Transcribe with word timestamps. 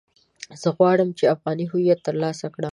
زه 0.61 0.69
غواړم 0.77 1.09
چې 1.17 1.31
افغاني 1.35 1.65
هويت 1.71 1.99
ترلاسه 2.07 2.45
کړم. 2.55 2.69